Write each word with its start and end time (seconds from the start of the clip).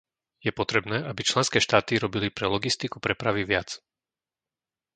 Je 0.45 0.49
potrebné, 0.59 0.97
aby 1.11 1.21
členské 1.31 1.59
štáty 1.67 1.93
robili 2.05 2.27
pre 2.37 2.45
logistiku 2.55 2.97
prepravy 3.05 3.41
viac. 3.51 3.69